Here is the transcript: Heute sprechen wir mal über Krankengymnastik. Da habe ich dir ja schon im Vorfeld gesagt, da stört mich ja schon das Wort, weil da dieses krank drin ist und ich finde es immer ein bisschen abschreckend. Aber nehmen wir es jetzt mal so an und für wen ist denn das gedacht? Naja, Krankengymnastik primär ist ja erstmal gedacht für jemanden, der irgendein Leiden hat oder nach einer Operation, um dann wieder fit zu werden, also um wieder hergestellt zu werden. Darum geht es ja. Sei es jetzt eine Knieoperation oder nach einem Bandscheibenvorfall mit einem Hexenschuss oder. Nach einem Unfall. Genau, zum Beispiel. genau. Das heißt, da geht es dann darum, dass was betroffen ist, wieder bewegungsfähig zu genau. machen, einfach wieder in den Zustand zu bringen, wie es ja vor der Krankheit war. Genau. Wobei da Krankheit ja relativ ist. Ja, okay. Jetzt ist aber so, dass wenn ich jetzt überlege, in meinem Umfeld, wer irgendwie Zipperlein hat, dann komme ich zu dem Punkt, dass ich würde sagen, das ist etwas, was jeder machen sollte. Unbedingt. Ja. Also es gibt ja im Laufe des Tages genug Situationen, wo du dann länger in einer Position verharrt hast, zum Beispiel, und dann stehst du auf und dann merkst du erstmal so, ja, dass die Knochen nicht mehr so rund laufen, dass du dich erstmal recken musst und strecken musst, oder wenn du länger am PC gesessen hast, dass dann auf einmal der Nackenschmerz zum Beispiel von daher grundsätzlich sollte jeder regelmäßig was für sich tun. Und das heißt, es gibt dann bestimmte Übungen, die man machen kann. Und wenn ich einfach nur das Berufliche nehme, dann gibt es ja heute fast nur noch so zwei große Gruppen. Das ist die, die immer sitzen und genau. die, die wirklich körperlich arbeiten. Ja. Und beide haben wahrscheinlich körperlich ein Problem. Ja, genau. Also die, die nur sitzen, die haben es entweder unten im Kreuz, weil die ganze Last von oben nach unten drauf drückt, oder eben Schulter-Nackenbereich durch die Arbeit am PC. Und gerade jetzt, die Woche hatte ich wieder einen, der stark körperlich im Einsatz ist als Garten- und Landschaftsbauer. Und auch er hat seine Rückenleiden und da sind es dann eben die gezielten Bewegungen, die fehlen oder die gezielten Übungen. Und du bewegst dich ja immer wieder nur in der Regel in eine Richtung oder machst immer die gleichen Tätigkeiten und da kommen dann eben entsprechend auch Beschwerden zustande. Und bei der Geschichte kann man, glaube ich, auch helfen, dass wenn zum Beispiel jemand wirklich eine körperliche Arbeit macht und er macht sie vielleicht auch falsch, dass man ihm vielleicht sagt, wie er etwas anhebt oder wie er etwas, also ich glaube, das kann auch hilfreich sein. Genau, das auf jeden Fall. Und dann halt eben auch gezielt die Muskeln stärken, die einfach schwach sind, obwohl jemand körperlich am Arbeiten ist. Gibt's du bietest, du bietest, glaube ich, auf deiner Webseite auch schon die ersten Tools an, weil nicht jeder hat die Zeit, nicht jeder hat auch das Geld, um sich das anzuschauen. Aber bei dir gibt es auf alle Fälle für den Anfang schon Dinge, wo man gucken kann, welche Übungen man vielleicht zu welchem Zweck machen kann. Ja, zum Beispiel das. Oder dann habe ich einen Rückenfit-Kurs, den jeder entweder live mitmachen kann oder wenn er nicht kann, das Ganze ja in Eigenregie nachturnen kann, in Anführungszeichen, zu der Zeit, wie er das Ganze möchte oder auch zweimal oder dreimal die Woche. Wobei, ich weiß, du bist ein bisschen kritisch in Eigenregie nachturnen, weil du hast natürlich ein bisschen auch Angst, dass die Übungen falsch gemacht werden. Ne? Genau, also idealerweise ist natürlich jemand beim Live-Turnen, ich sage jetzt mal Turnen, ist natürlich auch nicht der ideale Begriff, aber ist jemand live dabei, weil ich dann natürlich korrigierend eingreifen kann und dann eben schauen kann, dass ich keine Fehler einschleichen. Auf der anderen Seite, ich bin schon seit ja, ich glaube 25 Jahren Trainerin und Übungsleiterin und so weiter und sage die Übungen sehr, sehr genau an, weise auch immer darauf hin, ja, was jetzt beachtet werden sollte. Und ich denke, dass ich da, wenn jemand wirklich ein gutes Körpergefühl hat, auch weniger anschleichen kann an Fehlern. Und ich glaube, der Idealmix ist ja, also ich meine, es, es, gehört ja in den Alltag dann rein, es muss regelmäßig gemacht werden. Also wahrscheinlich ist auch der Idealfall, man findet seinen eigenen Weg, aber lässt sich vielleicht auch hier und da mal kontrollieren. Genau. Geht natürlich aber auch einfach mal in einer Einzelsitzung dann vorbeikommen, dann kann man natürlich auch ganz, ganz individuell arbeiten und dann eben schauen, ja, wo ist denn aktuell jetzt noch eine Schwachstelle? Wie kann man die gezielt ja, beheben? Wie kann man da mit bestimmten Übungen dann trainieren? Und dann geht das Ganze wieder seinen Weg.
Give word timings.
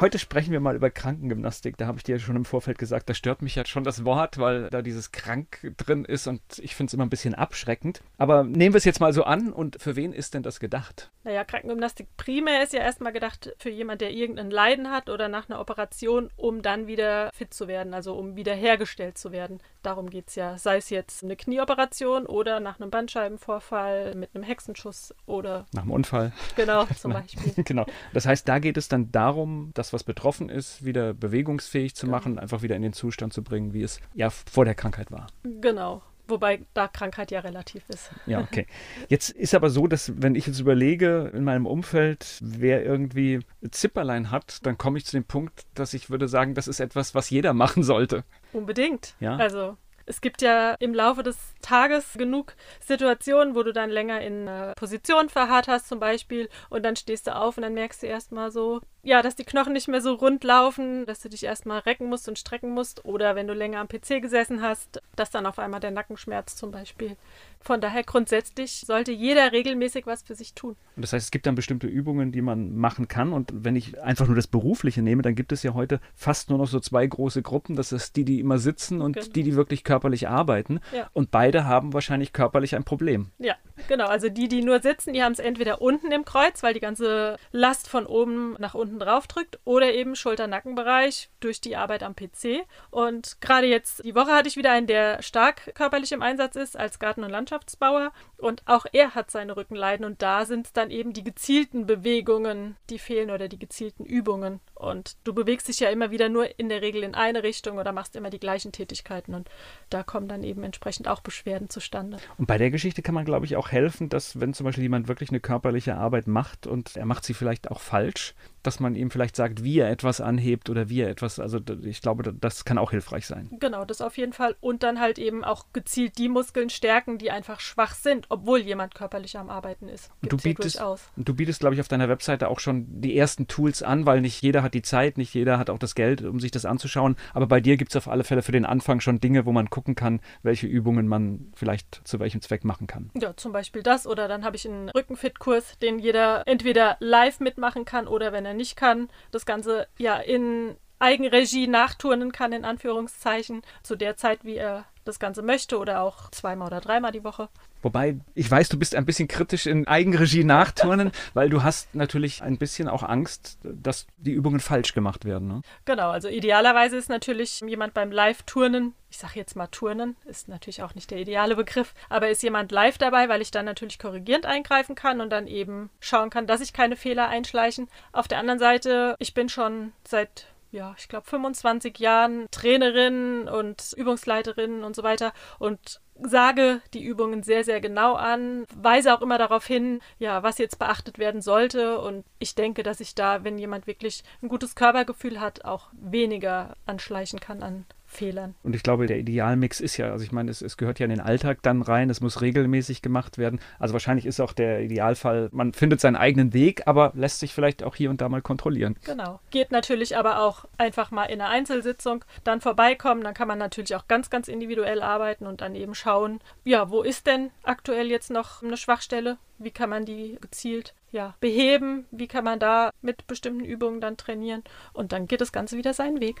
Heute 0.00 0.18
sprechen 0.18 0.52
wir 0.52 0.60
mal 0.60 0.76
über 0.76 0.88
Krankengymnastik. 0.88 1.76
Da 1.76 1.86
habe 1.86 1.98
ich 1.98 2.04
dir 2.04 2.16
ja 2.16 2.18
schon 2.18 2.34
im 2.34 2.46
Vorfeld 2.46 2.78
gesagt, 2.78 3.10
da 3.10 3.12
stört 3.12 3.42
mich 3.42 3.54
ja 3.54 3.66
schon 3.66 3.84
das 3.84 4.02
Wort, 4.06 4.38
weil 4.38 4.70
da 4.70 4.80
dieses 4.80 5.12
krank 5.12 5.74
drin 5.76 6.06
ist 6.06 6.26
und 6.26 6.40
ich 6.62 6.74
finde 6.74 6.88
es 6.88 6.94
immer 6.94 7.04
ein 7.04 7.10
bisschen 7.10 7.34
abschreckend. 7.34 8.00
Aber 8.16 8.42
nehmen 8.42 8.72
wir 8.72 8.78
es 8.78 8.86
jetzt 8.86 9.00
mal 9.00 9.12
so 9.12 9.24
an 9.24 9.52
und 9.52 9.76
für 9.78 9.96
wen 9.96 10.14
ist 10.14 10.32
denn 10.32 10.42
das 10.42 10.58
gedacht? 10.58 11.10
Naja, 11.22 11.44
Krankengymnastik 11.44 12.08
primär 12.16 12.62
ist 12.62 12.72
ja 12.72 12.80
erstmal 12.80 13.12
gedacht 13.12 13.52
für 13.58 13.68
jemanden, 13.68 13.98
der 13.98 14.12
irgendein 14.12 14.50
Leiden 14.50 14.90
hat 14.90 15.10
oder 15.10 15.28
nach 15.28 15.50
einer 15.50 15.60
Operation, 15.60 16.30
um 16.36 16.62
dann 16.62 16.86
wieder 16.86 17.30
fit 17.34 17.52
zu 17.52 17.68
werden, 17.68 17.92
also 17.92 18.14
um 18.14 18.36
wieder 18.36 18.54
hergestellt 18.54 19.18
zu 19.18 19.32
werden. 19.32 19.60
Darum 19.82 20.08
geht 20.08 20.28
es 20.28 20.34
ja. 20.34 20.56
Sei 20.56 20.78
es 20.78 20.88
jetzt 20.88 21.22
eine 21.22 21.36
Knieoperation 21.36 22.24
oder 22.24 22.58
nach 22.58 22.80
einem 22.80 22.90
Bandscheibenvorfall 22.90 24.14
mit 24.14 24.34
einem 24.34 24.44
Hexenschuss 24.44 25.14
oder. 25.26 25.66
Nach 25.72 25.82
einem 25.82 25.90
Unfall. 25.92 26.32
Genau, 26.56 26.86
zum 26.86 27.12
Beispiel. 27.14 27.64
genau. 27.64 27.84
Das 28.14 28.24
heißt, 28.24 28.48
da 28.48 28.58
geht 28.58 28.78
es 28.78 28.88
dann 28.88 29.12
darum, 29.12 29.72
dass 29.74 29.89
was 29.92 30.04
betroffen 30.04 30.48
ist, 30.48 30.84
wieder 30.84 31.14
bewegungsfähig 31.14 31.94
zu 31.94 32.06
genau. 32.06 32.18
machen, 32.18 32.38
einfach 32.38 32.62
wieder 32.62 32.76
in 32.76 32.82
den 32.82 32.92
Zustand 32.92 33.32
zu 33.32 33.42
bringen, 33.42 33.72
wie 33.72 33.82
es 33.82 34.00
ja 34.14 34.30
vor 34.30 34.64
der 34.64 34.74
Krankheit 34.74 35.10
war. 35.10 35.26
Genau. 35.60 36.02
Wobei 36.30 36.60
da 36.74 36.86
Krankheit 36.86 37.32
ja 37.32 37.40
relativ 37.40 37.88
ist. 37.88 38.10
Ja, 38.26 38.40
okay. 38.50 38.66
Jetzt 39.08 39.30
ist 39.30 39.54
aber 39.54 39.68
so, 39.68 39.86
dass 39.86 40.12
wenn 40.22 40.36
ich 40.36 40.46
jetzt 40.46 40.60
überlege, 40.60 41.30
in 41.34 41.44
meinem 41.44 41.66
Umfeld, 41.66 42.38
wer 42.40 42.84
irgendwie 42.84 43.40
Zipperlein 43.70 44.30
hat, 44.30 44.64
dann 44.64 44.78
komme 44.78 44.98
ich 44.98 45.04
zu 45.04 45.16
dem 45.16 45.24
Punkt, 45.24 45.66
dass 45.74 45.92
ich 45.92 46.08
würde 46.08 46.28
sagen, 46.28 46.54
das 46.54 46.68
ist 46.68 46.80
etwas, 46.80 47.14
was 47.14 47.30
jeder 47.30 47.52
machen 47.54 47.82
sollte. 47.82 48.24
Unbedingt. 48.52 49.14
Ja. 49.20 49.36
Also 49.36 49.76
es 50.10 50.20
gibt 50.20 50.42
ja 50.42 50.74
im 50.80 50.92
Laufe 50.92 51.22
des 51.22 51.38
Tages 51.62 52.14
genug 52.14 52.54
Situationen, 52.80 53.54
wo 53.54 53.62
du 53.62 53.72
dann 53.72 53.90
länger 53.90 54.20
in 54.20 54.48
einer 54.48 54.74
Position 54.74 55.28
verharrt 55.28 55.68
hast, 55.68 55.88
zum 55.88 56.00
Beispiel, 56.00 56.48
und 56.68 56.82
dann 56.82 56.96
stehst 56.96 57.28
du 57.28 57.36
auf 57.36 57.56
und 57.56 57.62
dann 57.62 57.74
merkst 57.74 58.02
du 58.02 58.06
erstmal 58.06 58.50
so, 58.50 58.80
ja, 59.02 59.22
dass 59.22 59.36
die 59.36 59.44
Knochen 59.44 59.72
nicht 59.72 59.88
mehr 59.88 60.00
so 60.00 60.14
rund 60.14 60.42
laufen, 60.42 61.06
dass 61.06 61.20
du 61.20 61.28
dich 61.28 61.44
erstmal 61.44 61.78
recken 61.78 62.08
musst 62.08 62.28
und 62.28 62.38
strecken 62.38 62.70
musst, 62.70 63.04
oder 63.04 63.36
wenn 63.36 63.46
du 63.46 63.54
länger 63.54 63.78
am 63.80 63.88
PC 63.88 64.20
gesessen 64.20 64.62
hast, 64.62 65.00
dass 65.14 65.30
dann 65.30 65.46
auf 65.46 65.58
einmal 65.58 65.80
der 65.80 65.92
Nackenschmerz 65.92 66.56
zum 66.56 66.72
Beispiel 66.72 67.16
von 67.62 67.80
daher 67.80 68.02
grundsätzlich 68.04 68.80
sollte 68.86 69.12
jeder 69.12 69.52
regelmäßig 69.52 70.06
was 70.06 70.22
für 70.22 70.34
sich 70.34 70.54
tun. 70.54 70.76
Und 70.96 71.02
das 71.02 71.12
heißt, 71.12 71.26
es 71.26 71.30
gibt 71.30 71.46
dann 71.46 71.54
bestimmte 71.54 71.86
Übungen, 71.86 72.32
die 72.32 72.40
man 72.40 72.74
machen 72.74 73.06
kann. 73.06 73.32
Und 73.32 73.52
wenn 73.54 73.76
ich 73.76 74.00
einfach 74.00 74.26
nur 74.26 74.36
das 74.36 74.46
Berufliche 74.46 75.02
nehme, 75.02 75.20
dann 75.22 75.34
gibt 75.34 75.52
es 75.52 75.62
ja 75.62 75.74
heute 75.74 76.00
fast 76.14 76.48
nur 76.48 76.58
noch 76.58 76.68
so 76.68 76.80
zwei 76.80 77.06
große 77.06 77.42
Gruppen. 77.42 77.76
Das 77.76 77.92
ist 77.92 78.16
die, 78.16 78.24
die 78.24 78.40
immer 78.40 78.58
sitzen 78.58 79.02
und 79.02 79.14
genau. 79.14 79.26
die, 79.34 79.42
die 79.42 79.54
wirklich 79.56 79.84
körperlich 79.84 80.28
arbeiten. 80.28 80.80
Ja. 80.94 81.10
Und 81.12 81.30
beide 81.30 81.66
haben 81.66 81.92
wahrscheinlich 81.92 82.32
körperlich 82.32 82.74
ein 82.74 82.84
Problem. 82.84 83.30
Ja, 83.38 83.56
genau. 83.90 84.06
Also 84.06 84.30
die, 84.30 84.48
die 84.48 84.62
nur 84.62 84.80
sitzen, 84.80 85.12
die 85.12 85.22
haben 85.22 85.32
es 85.32 85.38
entweder 85.38 85.82
unten 85.82 86.12
im 86.12 86.24
Kreuz, 86.24 86.62
weil 86.62 86.72
die 86.72 86.80
ganze 86.80 87.36
Last 87.52 87.88
von 87.88 88.06
oben 88.06 88.56
nach 88.58 88.74
unten 88.74 88.98
drauf 88.98 89.26
drückt, 89.26 89.58
oder 89.64 89.92
eben 89.92 90.16
Schulter-Nackenbereich 90.16 91.28
durch 91.40 91.60
die 91.60 91.76
Arbeit 91.76 92.02
am 92.02 92.14
PC. 92.14 92.64
Und 92.90 93.38
gerade 93.42 93.66
jetzt, 93.66 94.02
die 94.04 94.14
Woche 94.14 94.32
hatte 94.32 94.48
ich 94.48 94.56
wieder 94.56 94.70
einen, 94.70 94.86
der 94.86 95.22
stark 95.22 95.74
körperlich 95.74 96.12
im 96.12 96.22
Einsatz 96.22 96.56
ist 96.56 96.78
als 96.78 96.98
Garten- 96.98 97.24
und 97.24 97.30
Landschaftsbauer. 97.30 98.12
Und 98.38 98.62
auch 98.64 98.86
er 98.92 99.14
hat 99.14 99.30
seine 99.30 99.56
Rückenleiden 99.56 100.06
und 100.06 100.22
da 100.22 100.46
sind 100.46 100.66
es 100.66 100.72
dann 100.72 100.90
eben 100.90 101.12
die 101.12 101.24
gezielten 101.24 101.84
Bewegungen, 101.84 102.76
die 102.88 102.98
fehlen 102.98 103.30
oder 103.30 103.48
die 103.48 103.58
gezielten 103.58 104.04
Übungen. 104.04 104.60
Und 104.80 105.16
du 105.24 105.34
bewegst 105.34 105.68
dich 105.68 105.78
ja 105.80 105.90
immer 105.90 106.10
wieder 106.10 106.30
nur 106.30 106.58
in 106.58 106.70
der 106.70 106.80
Regel 106.80 107.02
in 107.02 107.14
eine 107.14 107.42
Richtung 107.42 107.76
oder 107.76 107.92
machst 107.92 108.16
immer 108.16 108.30
die 108.30 108.40
gleichen 108.40 108.72
Tätigkeiten 108.72 109.34
und 109.34 109.50
da 109.90 110.02
kommen 110.02 110.26
dann 110.26 110.42
eben 110.42 110.64
entsprechend 110.64 111.06
auch 111.06 111.20
Beschwerden 111.20 111.68
zustande. 111.68 112.16
Und 112.38 112.46
bei 112.46 112.56
der 112.56 112.70
Geschichte 112.70 113.02
kann 113.02 113.14
man, 113.14 113.26
glaube 113.26 113.44
ich, 113.44 113.56
auch 113.56 113.70
helfen, 113.70 114.08
dass 114.08 114.40
wenn 114.40 114.54
zum 114.54 114.64
Beispiel 114.64 114.84
jemand 114.84 115.06
wirklich 115.06 115.28
eine 115.28 115.40
körperliche 115.40 115.96
Arbeit 115.96 116.26
macht 116.26 116.66
und 116.66 116.96
er 116.96 117.04
macht 117.04 117.24
sie 117.24 117.34
vielleicht 117.34 117.70
auch 117.70 117.80
falsch, 117.80 118.34
dass 118.62 118.80
man 118.80 118.94
ihm 118.94 119.10
vielleicht 119.10 119.36
sagt, 119.36 119.64
wie 119.64 119.78
er 119.78 119.90
etwas 119.90 120.20
anhebt 120.20 120.70
oder 120.70 120.88
wie 120.88 121.00
er 121.00 121.08
etwas, 121.08 121.38
also 121.38 121.58
ich 121.82 122.02
glaube, 122.02 122.32
das 122.32 122.64
kann 122.64 122.78
auch 122.78 122.90
hilfreich 122.90 123.26
sein. 123.26 123.48
Genau, 123.58 123.84
das 123.84 124.00
auf 124.00 124.18
jeden 124.18 124.32
Fall. 124.32 124.56
Und 124.60 124.82
dann 124.82 125.00
halt 125.00 125.18
eben 125.18 125.44
auch 125.44 125.66
gezielt 125.72 126.18
die 126.18 126.28
Muskeln 126.28 126.70
stärken, 126.70 127.18
die 127.18 127.30
einfach 127.30 127.60
schwach 127.60 127.94
sind, 127.94 128.26
obwohl 128.28 128.60
jemand 128.60 128.94
körperlich 128.94 129.38
am 129.38 129.50
Arbeiten 129.50 129.88
ist. 129.88 130.10
Gibt's 130.20 130.42
du 130.42 130.48
bietest, 130.48 130.82
du 131.16 131.34
bietest, 131.34 131.60
glaube 131.60 131.74
ich, 131.74 131.80
auf 131.80 131.88
deiner 131.88 132.08
Webseite 132.08 132.48
auch 132.48 132.60
schon 132.60 132.86
die 133.00 133.16
ersten 133.16 133.48
Tools 133.48 133.82
an, 133.82 134.06
weil 134.06 134.20
nicht 134.20 134.42
jeder 134.42 134.62
hat 134.62 134.74
die 134.74 134.82
Zeit, 134.82 135.18
nicht 135.18 135.34
jeder 135.34 135.58
hat 135.58 135.70
auch 135.70 135.78
das 135.78 135.94
Geld, 135.94 136.22
um 136.22 136.40
sich 136.40 136.50
das 136.50 136.64
anzuschauen. 136.64 137.16
Aber 137.32 137.46
bei 137.46 137.60
dir 137.60 137.76
gibt 137.76 137.92
es 137.92 137.96
auf 137.96 138.08
alle 138.08 138.24
Fälle 138.24 138.42
für 138.42 138.52
den 138.52 138.64
Anfang 138.64 139.00
schon 139.00 139.20
Dinge, 139.20 139.46
wo 139.46 139.52
man 139.52 139.70
gucken 139.70 139.94
kann, 139.94 140.20
welche 140.42 140.66
Übungen 140.66 141.08
man 141.08 141.52
vielleicht 141.54 142.00
zu 142.04 142.20
welchem 142.20 142.40
Zweck 142.40 142.64
machen 142.64 142.86
kann. 142.86 143.10
Ja, 143.14 143.36
zum 143.36 143.52
Beispiel 143.52 143.82
das. 143.82 144.06
Oder 144.06 144.28
dann 144.28 144.44
habe 144.44 144.56
ich 144.56 144.68
einen 144.68 144.88
Rückenfit-Kurs, 144.90 145.78
den 145.78 145.98
jeder 145.98 146.46
entweder 146.46 146.96
live 147.00 147.40
mitmachen 147.40 147.84
kann 147.84 148.06
oder 148.06 148.32
wenn 148.32 148.44
er 148.50 148.54
nicht 148.54 148.76
kann, 148.76 149.08
das 149.30 149.46
Ganze 149.46 149.86
ja 149.98 150.16
in 150.16 150.76
Eigenregie 150.98 151.66
nachturnen 151.66 152.30
kann, 152.30 152.52
in 152.52 152.64
Anführungszeichen, 152.64 153.62
zu 153.82 153.96
der 153.96 154.16
Zeit, 154.16 154.44
wie 154.44 154.56
er 154.56 154.84
das 155.10 155.18
Ganze 155.18 155.42
möchte 155.42 155.78
oder 155.78 156.02
auch 156.02 156.30
zweimal 156.30 156.68
oder 156.68 156.80
dreimal 156.80 157.12
die 157.12 157.24
Woche. 157.24 157.48
Wobei, 157.82 158.16
ich 158.34 158.50
weiß, 158.50 158.68
du 158.68 158.78
bist 158.78 158.94
ein 158.94 159.06
bisschen 159.06 159.26
kritisch 159.26 159.66
in 159.66 159.86
Eigenregie 159.86 160.44
nachturnen, 160.44 161.12
weil 161.34 161.48
du 161.48 161.62
hast 161.62 161.94
natürlich 161.94 162.42
ein 162.42 162.58
bisschen 162.58 162.88
auch 162.88 163.02
Angst, 163.02 163.58
dass 163.62 164.06
die 164.18 164.32
Übungen 164.32 164.60
falsch 164.60 164.92
gemacht 164.92 165.24
werden. 165.24 165.48
Ne? 165.48 165.62
Genau, 165.86 166.10
also 166.10 166.28
idealerweise 166.28 166.96
ist 166.96 167.08
natürlich 167.08 167.60
jemand 167.60 167.94
beim 167.94 168.12
Live-Turnen, 168.12 168.94
ich 169.10 169.18
sage 169.18 169.34
jetzt 169.36 169.56
mal 169.56 169.66
Turnen, 169.66 170.16
ist 170.24 170.48
natürlich 170.48 170.82
auch 170.82 170.94
nicht 170.94 171.10
der 171.10 171.18
ideale 171.18 171.56
Begriff, 171.56 171.94
aber 172.08 172.28
ist 172.28 172.42
jemand 172.42 172.70
live 172.70 172.98
dabei, 172.98 173.28
weil 173.28 173.42
ich 173.42 173.50
dann 173.50 173.64
natürlich 173.64 173.98
korrigierend 173.98 174.46
eingreifen 174.46 174.94
kann 174.94 175.20
und 175.20 175.30
dann 175.30 175.46
eben 175.46 175.90
schauen 176.00 176.30
kann, 176.30 176.46
dass 176.46 176.60
ich 176.60 176.72
keine 176.72 176.96
Fehler 176.96 177.28
einschleichen. 177.28 177.88
Auf 178.12 178.28
der 178.28 178.38
anderen 178.38 178.60
Seite, 178.60 179.16
ich 179.18 179.34
bin 179.34 179.48
schon 179.48 179.92
seit 180.06 180.46
ja, 180.70 180.94
ich 180.98 181.08
glaube 181.08 181.26
25 181.28 181.98
Jahren 181.98 182.46
Trainerin 182.50 183.48
und 183.48 183.92
Übungsleiterin 183.96 184.84
und 184.84 184.94
so 184.94 185.02
weiter 185.02 185.32
und 185.58 186.00
sage 186.22 186.82
die 186.92 187.02
Übungen 187.02 187.42
sehr, 187.42 187.64
sehr 187.64 187.80
genau 187.80 188.14
an, 188.14 188.66
weise 188.74 189.14
auch 189.14 189.22
immer 189.22 189.38
darauf 189.38 189.66
hin, 189.66 190.00
ja, 190.18 190.42
was 190.42 190.58
jetzt 190.58 190.78
beachtet 190.78 191.18
werden 191.18 191.40
sollte. 191.40 191.98
Und 191.98 192.24
ich 192.38 192.54
denke, 192.54 192.82
dass 192.82 193.00
ich 193.00 193.14
da, 193.14 193.42
wenn 193.42 193.58
jemand 193.58 193.86
wirklich 193.86 194.22
ein 194.42 194.48
gutes 194.48 194.74
Körpergefühl 194.74 195.40
hat, 195.40 195.64
auch 195.64 195.88
weniger 195.92 196.76
anschleichen 196.86 197.40
kann 197.40 197.62
an 197.62 197.86
Fehlern. 198.10 198.54
Und 198.64 198.74
ich 198.74 198.82
glaube, 198.82 199.06
der 199.06 199.18
Idealmix 199.18 199.80
ist 199.80 199.96
ja, 199.96 200.10
also 200.10 200.24
ich 200.24 200.32
meine, 200.32 200.50
es, 200.50 200.62
es, 200.62 200.76
gehört 200.76 200.98
ja 200.98 201.04
in 201.04 201.10
den 201.10 201.20
Alltag 201.20 201.62
dann 201.62 201.80
rein, 201.80 202.10
es 202.10 202.20
muss 202.20 202.40
regelmäßig 202.40 203.02
gemacht 203.02 203.38
werden. 203.38 203.60
Also 203.78 203.92
wahrscheinlich 203.92 204.26
ist 204.26 204.40
auch 204.40 204.52
der 204.52 204.82
Idealfall, 204.82 205.48
man 205.52 205.72
findet 205.72 206.00
seinen 206.00 206.16
eigenen 206.16 206.52
Weg, 206.52 206.82
aber 206.86 207.12
lässt 207.14 207.38
sich 207.38 207.54
vielleicht 207.54 207.84
auch 207.84 207.94
hier 207.94 208.10
und 208.10 208.20
da 208.20 208.28
mal 208.28 208.42
kontrollieren. 208.42 208.96
Genau. 209.04 209.40
Geht 209.50 209.70
natürlich 209.70 210.16
aber 210.16 210.42
auch 210.42 210.64
einfach 210.76 211.12
mal 211.12 211.26
in 211.26 211.40
einer 211.40 211.50
Einzelsitzung 211.50 212.24
dann 212.42 212.60
vorbeikommen, 212.60 213.22
dann 213.22 213.34
kann 213.34 213.48
man 213.48 213.58
natürlich 213.58 213.94
auch 213.94 214.08
ganz, 214.08 214.28
ganz 214.28 214.48
individuell 214.48 215.02
arbeiten 215.02 215.46
und 215.46 215.60
dann 215.60 215.76
eben 215.76 215.94
schauen, 215.94 216.40
ja, 216.64 216.90
wo 216.90 217.02
ist 217.02 217.28
denn 217.28 217.50
aktuell 217.62 218.10
jetzt 218.10 218.30
noch 218.30 218.62
eine 218.62 218.76
Schwachstelle? 218.76 219.38
Wie 219.58 219.70
kann 219.70 219.90
man 219.90 220.04
die 220.04 220.36
gezielt 220.40 220.94
ja, 221.12 221.34
beheben? 221.38 222.06
Wie 222.10 222.28
kann 222.28 222.44
man 222.44 222.58
da 222.58 222.90
mit 223.02 223.26
bestimmten 223.26 223.64
Übungen 223.64 224.00
dann 224.00 224.16
trainieren? 224.16 224.64
Und 224.92 225.12
dann 225.12 225.26
geht 225.26 225.40
das 225.42 225.52
Ganze 225.52 225.76
wieder 225.76 225.92
seinen 225.92 226.20
Weg. 226.20 226.40